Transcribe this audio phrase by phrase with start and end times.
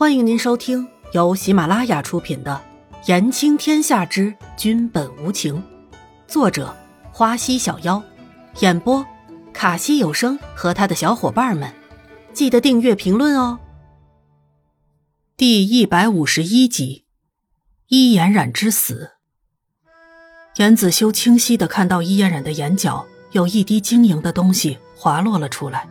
[0.00, 2.58] 欢迎您收听由喜马拉雅出品的
[3.06, 5.56] 《言情天下之君本无情》，
[6.26, 6.74] 作者
[7.12, 8.02] 花溪小妖，
[8.60, 9.04] 演播
[9.52, 11.70] 卡西有声和他的小伙伴们。
[12.32, 13.58] 记得订阅、评论哦。
[15.36, 17.04] 第一百五十一集，
[17.88, 19.10] 伊颜染之死。
[20.56, 25.86] 严子修清晰的看到伊颜染的眼角有一滴晶莹的东西滑落了出来，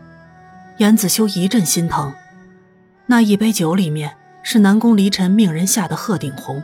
[0.79, 2.11] 严子修一阵心疼。
[3.11, 6.61] 那一杯酒里面是南宫离尘命人下的鹤顶红，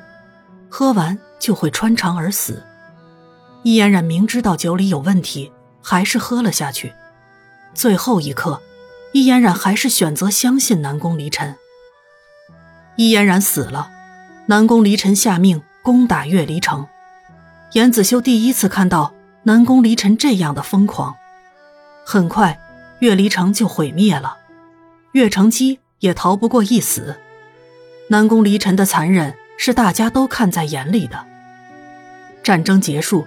[0.70, 2.64] 喝完就会穿肠而死。
[3.64, 5.52] 易嫣然明知道酒里有问题，
[5.82, 6.94] 还是喝了下去。
[7.74, 8.62] 最后一刻，
[9.12, 11.56] 易嫣然还是选择相信南宫离尘。
[12.96, 13.90] 易嫣然死了，
[14.46, 16.86] 南宫离尘下命攻打月离城。
[17.72, 21.16] 严子修第一次看到南宫离尘这样的疯狂。
[22.06, 22.60] 很快，
[23.00, 24.38] 月离城就毁灭了，
[25.14, 25.80] 月成基。
[26.06, 27.16] 也逃不过一死。
[28.10, 31.26] 南宫离尘的残忍是大家都看在眼里的。
[32.44, 33.26] 战争结束，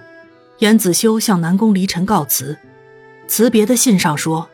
[0.59, 2.57] 严子修向南宫离尘告辞。
[3.27, 4.49] 辞别的信上说：“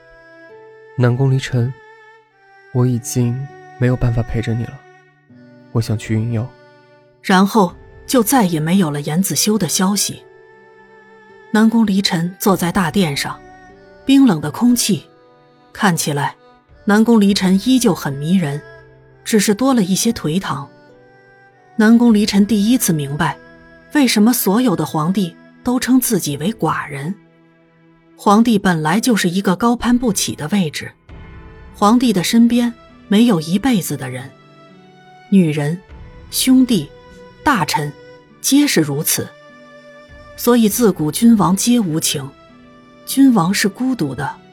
[0.98, 1.72] 南宫离尘，
[2.74, 3.40] 我已经
[3.78, 4.74] 没有办法陪着你了，
[5.72, 6.48] 我想去云游。”
[7.22, 7.76] 然后
[8.08, 10.24] 就再也没有了严子修的消息。
[11.52, 13.40] 南宫离尘坐在大殿上，
[14.04, 15.06] 冰冷的空气，
[15.72, 16.36] 看起来。
[16.88, 18.62] 南宫离尘依旧很迷人，
[19.24, 20.70] 只是多了一些颓唐。
[21.78, 23.36] 南宫离尘第一次明白，
[23.96, 27.16] 为什么所有的皇帝都称自己为寡人。
[28.16, 30.92] 皇帝本来就是一个高攀不起的位置，
[31.76, 32.72] 皇帝的身边
[33.08, 34.30] 没有一辈子的人，
[35.30, 35.82] 女人、
[36.30, 36.88] 兄弟、
[37.44, 37.92] 大臣，
[38.42, 39.28] 皆是如此。
[40.38, 42.30] 所以自古君王皆无情，
[43.08, 44.45] 君王是孤独的。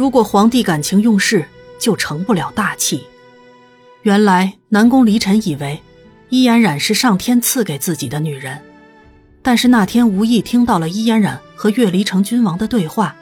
[0.00, 1.46] 如果皇帝感情用事，
[1.78, 3.06] 就成不了大器。
[4.00, 5.78] 原来南宫离尘以为
[6.30, 8.58] 伊嫣然是上天赐给自己的女人，
[9.42, 13.14] 但是那天无意听到了伊嫣然和岳离城君王的对话，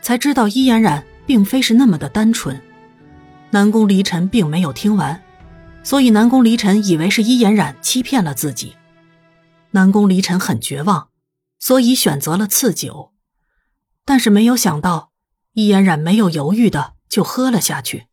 [0.00, 2.58] 才知道伊嫣然并非是那么的单纯。
[3.50, 5.22] 南宫离尘并没有听完，
[5.82, 8.74] 所以南宫离尘以为是伊嫣然欺骗了自己。
[9.72, 11.08] 南宫离尘很绝望，
[11.58, 13.12] 所以选择了赐酒，
[14.06, 15.10] 但是没有想到。
[15.56, 18.08] 易嫣然没有犹豫的就喝了下去。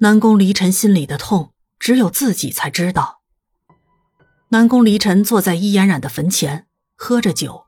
[0.00, 3.20] 南宫离尘心里的痛，只有自己才知道。
[4.50, 7.64] 南宫离尘坐在易嫣然的坟前，喝着酒。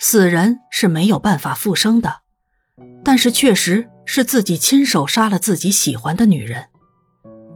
[0.00, 2.22] 死人是没有办法复生的，
[3.04, 6.66] 但是确实是自己亲手杀了自己喜欢的女人，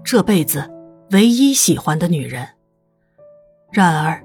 [0.04, 0.70] 这辈子
[1.10, 2.50] 唯一喜欢的女人。
[3.72, 4.24] 然而，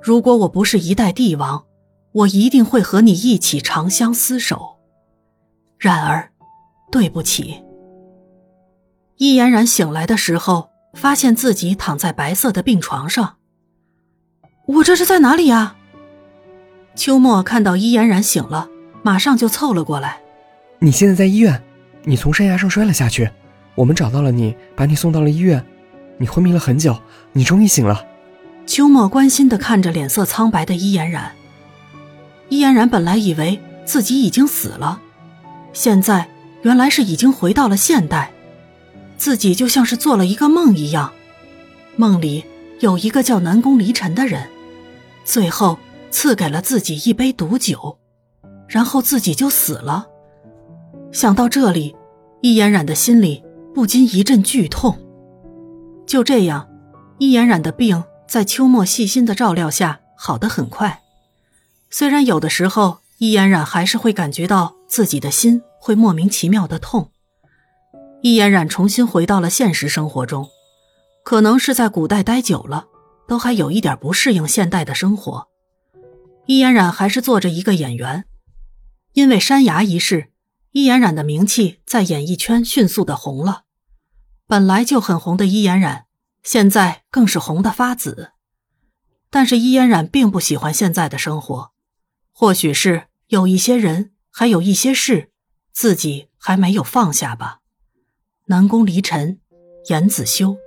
[0.00, 1.66] 如果我不是一代帝王，
[2.12, 4.75] 我一定会和你一起长相厮守。
[5.78, 6.30] 然而，
[6.90, 7.62] 对不起。
[9.16, 13.36] 易嫣然醒来的时候，发现自己躺在白色的病床上。
[14.66, 15.76] 我这是在哪里呀？
[16.94, 18.68] 秋末看到易嫣然醒了，
[19.02, 20.20] 马上就凑了过来。
[20.78, 21.62] 你现在在医院，
[22.04, 23.30] 你从山崖上摔了下去，
[23.74, 25.64] 我们找到了你，把你送到了医院。
[26.18, 26.98] 你昏迷了很久，
[27.32, 28.04] 你终于醒了。
[28.66, 31.32] 秋末关心的看着脸色苍白的易嫣然。
[32.48, 35.00] 易嫣然本来以为自己已经死了。
[35.76, 36.26] 现在
[36.62, 38.32] 原来是已经回到了现代，
[39.18, 41.12] 自己就像是做了一个梦一样，
[41.96, 42.42] 梦里
[42.80, 44.48] 有一个叫南宫离尘的人，
[45.22, 45.78] 最后
[46.10, 47.98] 赐给了自己一杯毒酒，
[48.66, 50.06] 然后自己就死了。
[51.12, 51.94] 想到这里，
[52.40, 53.44] 易嫣然的心里
[53.74, 54.98] 不禁一阵剧痛。
[56.06, 56.66] 就这样，
[57.18, 61.02] 易嫣然的病在秋末细心的照料下好得很快，
[61.90, 64.75] 虽然有的时候易嫣然还是会感觉到。
[64.88, 67.10] 自己的心会莫名其妙的痛。
[68.22, 70.48] 易嫣然重新回到了现实生活中，
[71.24, 72.86] 可能是在古代待久了，
[73.28, 75.48] 都还有一点不适应现代的生活。
[76.46, 78.24] 易嫣然还是做着一个演员，
[79.12, 80.30] 因为山崖一事，
[80.72, 83.64] 易嫣然的名气在演艺圈迅速的红了。
[84.46, 86.06] 本来就很红的易嫣然，
[86.42, 88.30] 现在更是红的发紫。
[89.28, 91.72] 但是易嫣然并不喜欢现在的生活，
[92.32, 94.12] 或许是有一些人。
[94.38, 95.30] 还有一些事，
[95.72, 97.60] 自己还没有放下吧。
[98.48, 99.38] 南宫离尘，
[99.88, 100.58] 严子修。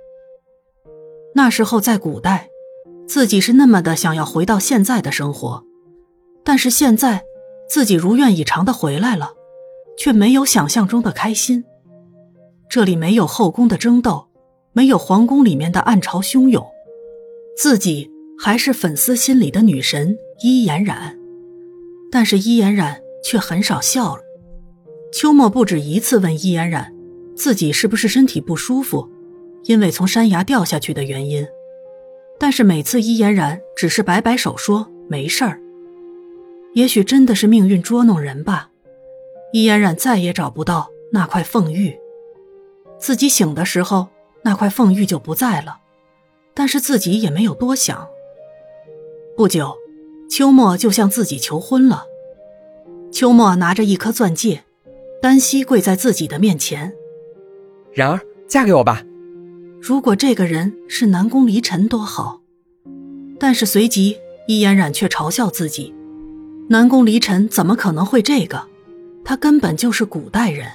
[1.36, 2.48] 那时候在古代，
[3.06, 5.64] 自己是那么的想要回到现在的生活，
[6.42, 7.22] 但是现在
[7.68, 9.34] 自己如愿以偿的回来了，
[9.96, 11.64] 却没有想象中的开心。
[12.68, 14.26] 这里没有后宫的争斗，
[14.72, 16.66] 没有皇宫里面的暗潮汹涌，
[17.56, 21.16] 自己还是粉丝心里的女神伊颜染，
[22.10, 23.00] 但是伊颜染。
[23.22, 24.22] 却很少笑了。
[25.12, 26.94] 秋末不止一次问易嫣然，
[27.34, 29.08] 自己是不是身体不舒服，
[29.64, 31.46] 因为从山崖掉下去的原因，
[32.38, 35.60] 但是每次伊嫣然只是摆摆手说没事儿。
[36.74, 38.70] 也许真的是命运捉弄人吧，
[39.52, 41.98] 伊嫣然再也找不到那块凤玉。
[42.98, 44.08] 自己醒的时候，
[44.44, 45.78] 那块凤玉就不在了，
[46.54, 48.06] 但是自己也没有多想。
[49.36, 49.74] 不久，
[50.30, 52.04] 秋末就向自己求婚了。
[53.10, 54.64] 秋末拿着一颗钻戒，
[55.20, 56.92] 单膝跪在自己的面前。
[57.92, 59.02] 然儿，嫁给我吧。
[59.80, 62.40] 如果这个人是南宫离尘多好，
[63.38, 64.16] 但是随即
[64.46, 65.94] 伊嫣然却嘲笑自己：
[66.68, 68.68] 南宫离尘怎么可能会这个？
[69.24, 70.66] 他根本就是古代人。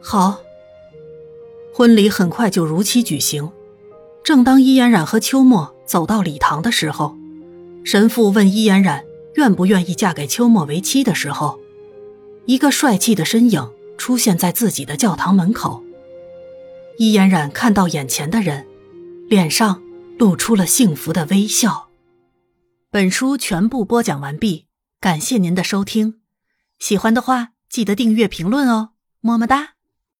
[0.00, 0.40] 好。
[1.72, 3.50] 婚礼很快就如期举行。
[4.24, 7.16] 正当伊嫣然和秋末走到礼堂的时候，
[7.84, 9.04] 神父问伊嫣然
[9.36, 11.60] 愿不愿意嫁给秋末为妻的时候，
[12.46, 15.82] 一个帅气的身影出现在自己的教堂门口。
[16.98, 18.66] 伊嫣然看到眼前的人，
[19.28, 19.82] 脸上
[20.18, 21.88] 露出了幸福的微笑。
[22.90, 24.66] 本书全部播讲完毕，
[25.00, 26.20] 感谢您的收听。
[26.78, 28.90] 喜欢的话，记得订阅、评论哦，
[29.20, 29.75] 么么哒。